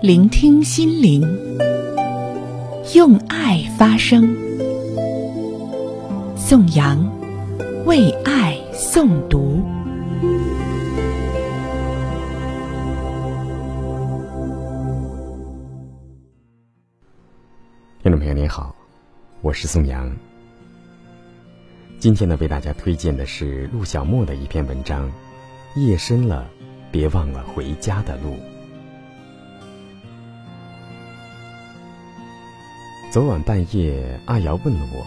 [0.00, 1.22] 聆听心灵，
[2.94, 4.36] 用爱发声。
[6.36, 7.04] 宋阳
[7.84, 9.60] 为爱诵读。
[18.00, 18.72] 听众朋友您好，
[19.42, 20.16] 我是宋阳。
[21.98, 25.10] 今天呢，为大家推荐的是陆小莫的一篇文章。
[25.74, 26.48] 夜深了，
[26.92, 28.36] 别忘了回家的路。
[33.18, 35.04] 昨晚半夜，阿瑶问了我：“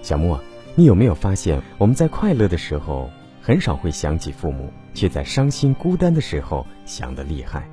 [0.00, 0.38] 小莫，
[0.76, 3.10] 你有没有发现，我们在快乐的时候
[3.42, 7.68] 很少会想起父母，却在伤心孤单的时候想得厉害？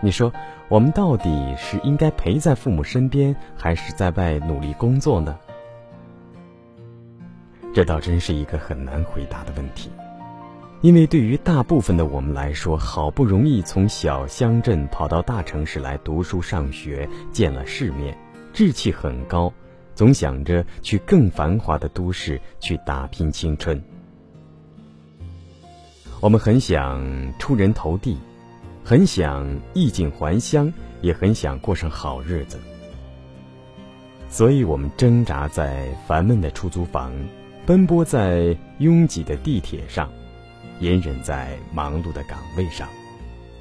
[0.00, 0.32] 你说，
[0.68, 5.36] 我们到底是应该陪在父母身边，还是在外努力工作呢？”
[7.74, 9.90] 这倒真是一个很难回答的问题。
[10.82, 18.16] 因为对于大部分的我们来说，好不容易从小乡镇跑到大城市来读书上学，见了世面，
[18.52, 19.52] 志气很高，
[19.94, 23.82] 总想着去更繁华的都市去打拼青春。
[26.20, 27.02] 我们很想
[27.38, 28.18] 出人头地，
[28.84, 32.60] 很想衣锦还乡，也很想过上好日子，
[34.28, 37.12] 所以我们挣扎在烦闷的出租房，
[37.64, 40.08] 奔波在拥挤的地铁上。
[40.80, 42.88] 隐忍在忙碌的岗位上，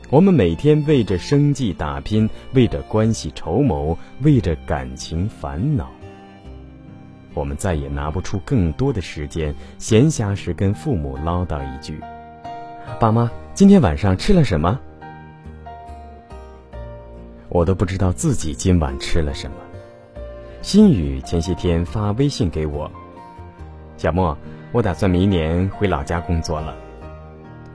[0.09, 5.89] 我们每天为着生计打拼，为着关系筹谋，为着感情烦恼。
[7.33, 11.99] 我们再也拿不出更多的时间，闲暇时跟父母唠叨一句
[12.99, 14.79] ：“爸妈，今天晚上吃了什么？”
[17.49, 19.57] 我都不知道自己今晚吃了什么。
[20.61, 22.91] 心雨前些天发微信给我
[23.97, 24.37] ：“小莫，
[24.71, 26.75] 我打算明年回老家工作了。”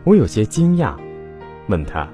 [0.05, 0.97] 我有些惊讶，
[1.69, 2.09] 问他：“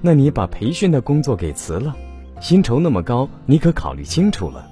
[0.00, 1.94] 那你把培训的工作给辞了？
[2.40, 4.66] 薪酬那么高，你可考虑清楚了？”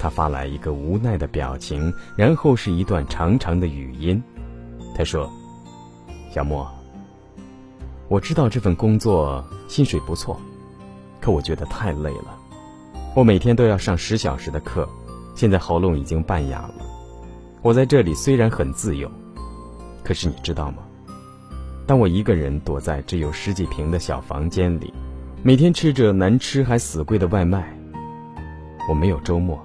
[0.00, 4.20] 他发来一个无奈的表情，然后是一段长长的语音。
[4.96, 5.30] 他说
[6.34, 6.68] ：“小莫，
[8.08, 10.40] 我知道这份工作薪水不错，
[11.20, 12.36] 可我觉得太累了。
[13.14, 14.88] 我每天都要上十小时的课，
[15.36, 16.74] 现在喉咙已经半哑了。
[17.62, 19.08] 我在这里虽然很自由。”
[20.10, 20.78] 可是你知道吗？
[21.86, 24.92] 当我一个人躲在只有十几平的小房间里，
[25.44, 27.72] 每天吃着难吃还死贵的外卖，
[28.88, 29.62] 我没有周末，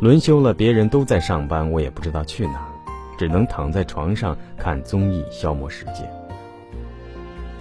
[0.00, 2.66] 轮休了，别人都在上班，我也不知道去哪，
[3.16, 6.12] 只能躺在床上看综艺消磨时间。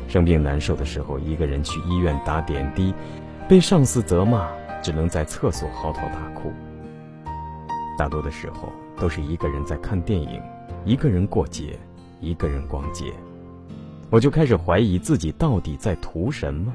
[0.07, 2.95] 生病难受的时候，一个人去医院打点滴，
[3.47, 4.49] 被上司责骂，
[4.81, 6.51] 只能在厕所嚎啕大哭。
[7.95, 10.41] 大多的时候，都是一个人在看电影。
[10.85, 11.77] 一个人过节，
[12.21, 13.13] 一个人逛街，
[14.09, 16.73] 我就开始怀疑自己到底在图什么。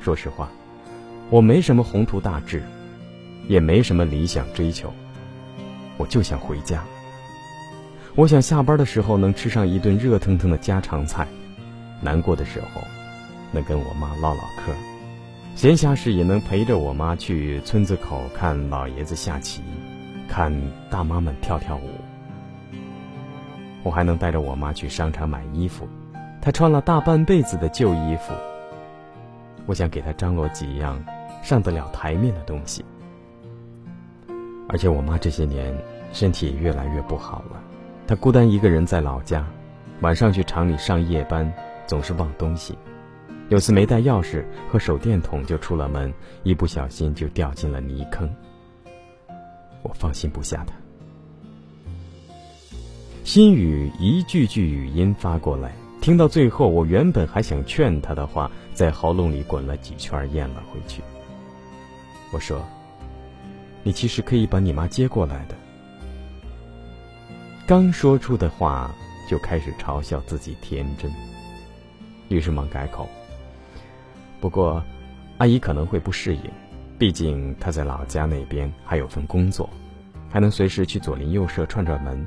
[0.00, 0.48] 说实话，
[1.30, 2.62] 我没什么宏图大志，
[3.48, 4.92] 也没什么理想追求，
[5.96, 6.84] 我就想回家。
[8.14, 11.26] 我想下班的时候能吃上一顿热腾腾的家常菜，
[12.00, 12.80] 难过的时候
[13.50, 14.72] 能跟我妈唠唠嗑，
[15.56, 19.62] 闲暇时也能陪着我妈去村子口看老爷子下棋，
[20.28, 20.52] 看
[20.90, 21.90] 大妈们跳跳舞。
[23.84, 25.86] 我还能带着我妈去商场买衣服，
[26.42, 28.32] 她穿了大半辈子的旧衣服。
[29.66, 31.00] 我想给她张罗几样
[31.42, 32.84] 上得了台面的东西。
[34.68, 35.76] 而且我妈这些年
[36.12, 37.62] 身体也越来越不好了，
[38.06, 39.46] 她孤单一个人在老家，
[40.00, 41.52] 晚上去厂里上夜班，
[41.86, 42.76] 总是忘东西。
[43.50, 44.42] 有次没带钥匙
[44.72, 46.12] 和手电筒就出了门，
[46.42, 48.34] 一不小心就掉进了泥坑。
[49.82, 50.74] 我放心不下她。
[53.24, 61.02] 心雨一句句语音发过来，听到最后，我原本还想劝他的话，在喉咙里滚了几圈，咽了回去。
[62.32, 62.62] 我说
[63.82, 65.56] ：“你其实可以把你妈接过来的。”
[67.66, 68.94] 刚说出的话，
[69.26, 71.10] 就开始嘲笑自己天真，
[72.28, 73.08] 于是忙改口
[74.38, 74.84] ：“不过，
[75.38, 76.42] 阿姨可能会不适应，
[76.98, 79.68] 毕竟她在老家那边还有份工作，
[80.30, 82.22] 还能随时去左邻右舍串串门。”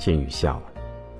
[0.00, 0.62] 心雨笑了，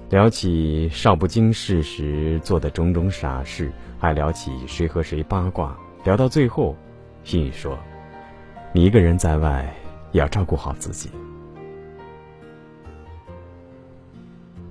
[0.08, 5.76] 聊起少不经事时做的种种傻事，还聊起谁和谁八卦。
[6.02, 6.74] 聊到最后，
[7.22, 7.78] 心雨说
[8.72, 9.70] ：“你一个人在外，
[10.12, 11.10] 要照顾好自己。”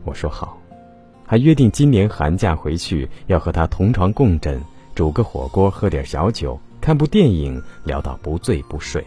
[0.04, 0.58] 我说好，
[1.24, 4.60] 还约定今年寒假回去要和他同床共枕，
[4.96, 9.06] 煮个火锅，喝点小酒，看部电影，聊到不醉不睡。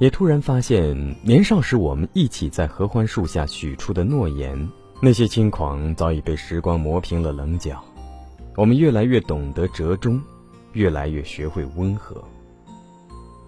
[0.00, 4.68] 也突然发现，年少时我们一起在合欢树下许出的诺言，
[5.00, 7.82] 那些轻狂早已被时光磨平了棱角。
[8.56, 10.20] 我们越来越懂得折中，
[10.72, 12.22] 越来越学会温和。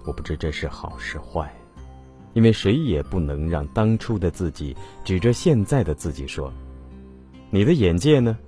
[0.05, 1.53] 我不知这是好是坏，
[2.33, 6.53] 因为谁也不能让当初的自己指着现在的自己说
[7.51, 8.39] ：“你的眼界呢？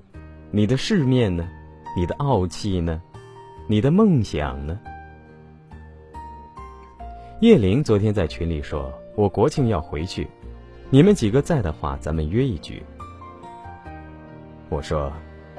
[0.53, 1.49] 你的世面呢？
[1.97, 3.03] 你的傲气呢？
[3.67, 4.79] 你的梦想呢？”
[7.41, 10.27] 叶玲昨天在群里说：“我国庆要回去，
[10.91, 12.83] 你们几个在的话，咱们约一局。”
[14.69, 15.13] 我说：“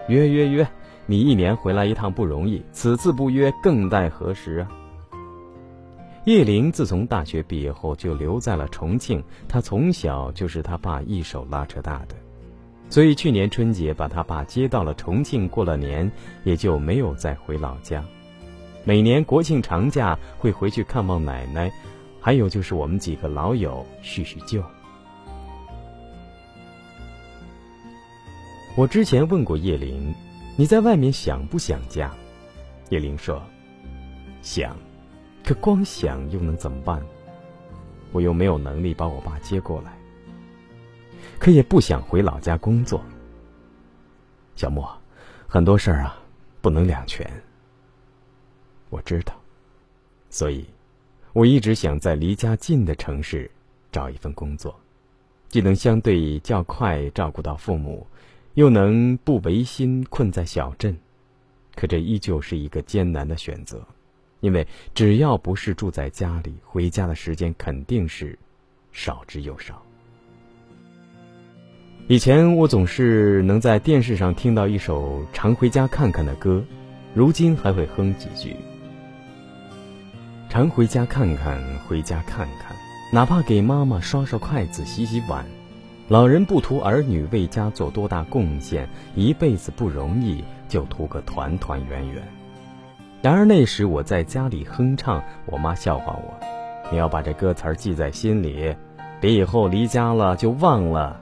[0.10, 0.68] 约约约，
[1.06, 4.70] 你一年回来一趟不容易，此次不约更待何时啊？”
[6.26, 12.16] 叶玲自从大学毕业后就留在了重庆，她从小就是他爸一手拉扯大的，
[12.90, 16.12] 所以去年春节把他爸接到了重庆过了年，
[16.44, 18.04] 也就没有再回老家。
[18.90, 21.72] 每年国庆长假会回去看望奶奶，
[22.20, 24.64] 还有就是我们几个老友叙叙旧。
[28.76, 30.12] 我之前问过叶玲，
[30.56, 32.12] 你在外面想不想家？
[32.90, 33.40] 叶玲说，
[34.42, 34.76] 想，
[35.46, 37.00] 可光想又能怎么办？
[38.12, 39.94] 我又没有能力把我爸接过来，
[41.38, 43.00] 可也不想回老家工作。
[44.56, 44.92] 小莫，
[45.46, 46.18] 很多事儿啊，
[46.60, 47.32] 不能两全。
[48.90, 49.34] 我知道，
[50.30, 50.66] 所以，
[51.34, 53.50] 我一直想在离家近的城市
[53.92, 54.78] 找一份工作，
[55.48, 58.06] 既能相对较快照顾到父母，
[58.56, 60.98] 又能不违心困在小镇。
[61.76, 63.82] 可这依旧是一个艰难的选择，
[64.42, 68.38] 因为只要不是住在家里，回家的时间肯定是
[68.92, 69.82] 少之又少。
[72.08, 76.66] 以前我总是能在电视上听到一首《常回家看看》的歌，
[77.14, 78.56] 如今还会哼几句。
[80.50, 82.75] 常回家看看，回家看看，
[83.13, 85.46] 哪怕给妈妈刷刷筷子、洗洗碗。
[86.07, 92.28] 老人不图儿女为家做多大贡献，一辈子不容易，就图个团团圆圆。
[93.22, 96.34] 然而那时我在家里哼唱，我妈笑话我
[96.92, 98.75] ：“你要把这歌词记在心里，
[99.22, 101.22] 别以后离家了就忘了。”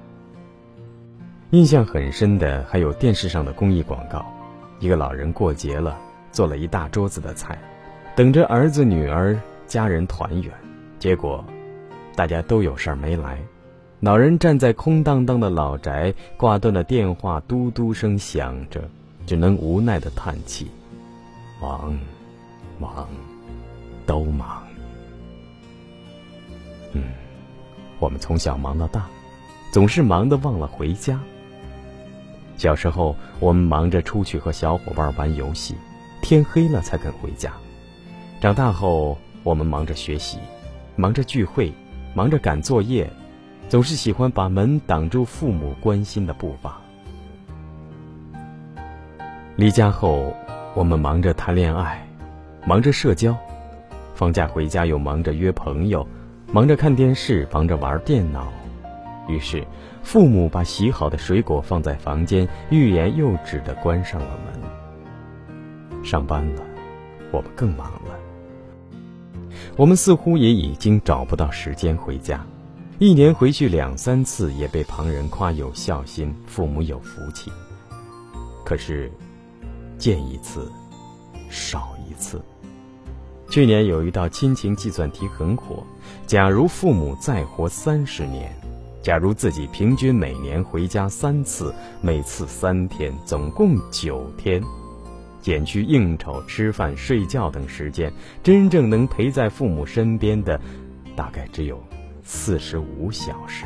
[1.52, 4.26] 印象很深的还有电视上的公益广告，
[4.80, 5.98] 一个老人过节了，
[6.32, 7.60] 做了一大桌子的菜。
[8.18, 10.52] 等着儿子女儿家人团圆，
[10.98, 11.46] 结果
[12.16, 13.38] 大家都有事儿没来。
[14.00, 18.82] 老人站在空荡荡的老宅，挂断了电话，嘟嘟声响着，
[19.28, 20.66] 只能无奈的叹气：
[21.62, 21.96] 忙，
[22.80, 23.08] 忙，
[24.08, 24.64] 都忙。
[26.94, 27.04] 嗯，
[28.00, 29.06] 我们从小忙到大，
[29.72, 31.20] 总是忙得忘了回家。
[32.58, 35.76] 小时候，我们忙着出去和小伙伴玩游戏，
[36.20, 37.54] 天黑了才肯回家。
[38.40, 40.38] 长大后，我们忙着学习，
[40.96, 41.74] 忙着聚会，
[42.14, 43.10] 忙着赶作业，
[43.68, 46.80] 总是喜欢把门挡住父母关心的步伐。
[49.56, 50.32] 离家后，
[50.76, 52.08] 我们忙着谈恋爱，
[52.64, 53.36] 忙着社交，
[54.14, 56.08] 放假回家又忙着约朋友，
[56.52, 58.54] 忙着看电视，忙着玩电脑。
[59.28, 59.66] 于是，
[60.04, 66.04] 父母把洗好的水果放在房间，欲言又止的关上了门。
[66.06, 66.62] 上班了，
[67.32, 68.17] 我们更忙了。
[69.78, 72.44] 我们似乎也已经找不到时间回家，
[72.98, 77.52] 一年回去两三次，也被旁人夸有孝心，父母有福气。
[78.66, 79.12] 可是，
[80.00, 80.72] 见一次，
[81.48, 82.42] 少一次。
[83.52, 85.86] 去年有一道亲情计算题很火：
[86.26, 88.52] 假如父母再活三十年，
[89.04, 91.72] 假如自己平均每年回家三次，
[92.02, 94.60] 每次三天，总共九天。
[95.42, 98.12] 减去应酬、吃饭、睡觉等时间，
[98.44, 100.60] 真正能陪在父母身边的，
[101.16, 101.82] 大概只有
[102.24, 103.66] 四十五小时。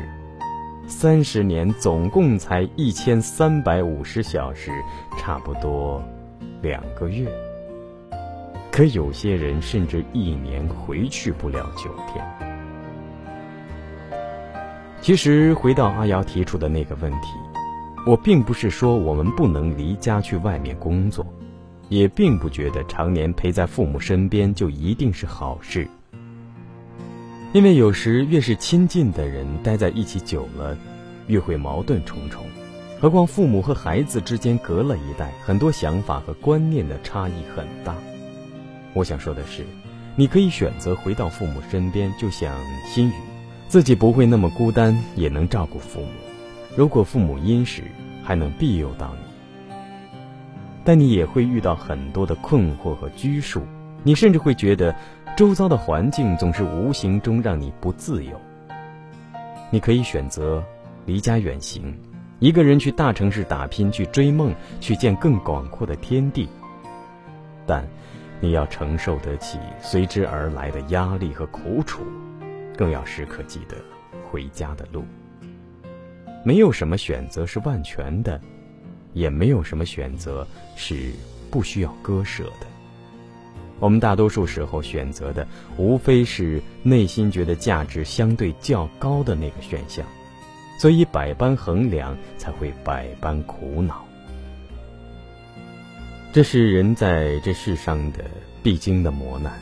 [0.86, 4.70] 三十年总共才一千三百五十小时，
[5.16, 6.02] 差不多
[6.60, 7.30] 两个月。
[8.70, 12.24] 可有些人甚至一年回去不了九天。
[15.00, 17.28] 其实，回到阿瑶提出的那个问题，
[18.06, 21.26] 我并不是说我们不能离家去外面工作。
[21.92, 25.86] 也并不觉得常年陪在父母身边就一定是好事，
[27.52, 30.74] 因为有时越是亲近的人待在一起久了，
[31.26, 32.46] 越会矛盾重重。
[32.98, 37.94] 何况父母和孩子之间隔了一代，很多想法和观念的差异很大。
[38.94, 39.62] 我想说的是，
[40.16, 42.56] 你可以选择回到父母身边，就像
[42.86, 43.12] 心雨，
[43.68, 46.08] 自己不会那么孤单，也能照顾父母。
[46.74, 47.82] 如果父母殷实，
[48.24, 49.31] 还能庇佑到你。
[50.84, 53.62] 但你也会遇到很多的困惑和拘束，
[54.02, 54.94] 你甚至会觉得
[55.36, 58.40] 周遭的环境总是无形中让你不自由。
[59.70, 60.62] 你可以选择
[61.06, 61.96] 离家远行，
[62.40, 66.48] 一个人去大城市打拼，去追梦，去见更广阔的天地。
[67.64, 67.86] 但，
[68.40, 72.02] 你要承受得起随之而来的压力和苦楚，
[72.76, 73.76] 更要时刻记得
[74.28, 75.04] 回家的路。
[76.44, 78.40] 没有什么选择是万全的，
[79.12, 81.12] 也没有什么选择是
[81.50, 82.66] 不需要割舍的。
[83.78, 90.06] 我们大多数时候选择的，无非是内心觉得价值相对较高的那个选项，
[90.78, 94.04] 所以百般衡量，才会百般苦恼。
[96.32, 98.24] 这是人在这世上的
[98.62, 99.60] 必经的磨难，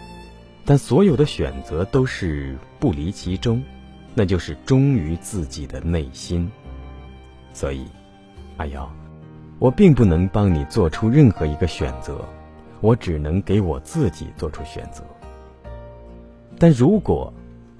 [0.66, 3.62] 但所有的选择都是不离其中，
[4.14, 6.48] 那就是忠于自己的内心。
[7.54, 7.86] 所以，
[8.58, 8.88] 阿瑶，
[9.60, 12.18] 我并不能帮你做出任何一个选择。
[12.80, 15.04] 我只能给我自己做出选择，
[16.58, 17.30] 但如果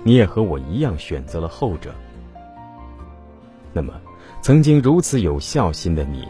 [0.04, 1.94] 你也和我一样选择了后者，
[3.72, 3.98] 那么
[4.42, 6.28] 曾经如此有孝心的你，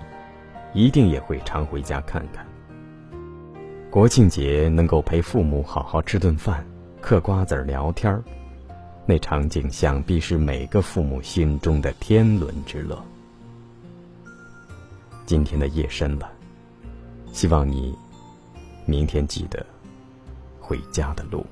[0.73, 2.47] 一定也会常回家看看。
[3.90, 6.64] 国庆节能够陪父母好好吃顿饭，
[7.00, 8.23] 嗑瓜子儿聊天儿，
[9.04, 12.97] 那场景想必是每个父母心中的天伦之乐。
[15.31, 16.29] 今天的夜深了，
[17.33, 17.97] 希望你。
[18.85, 19.65] 明天记得
[20.59, 21.47] 回家的路。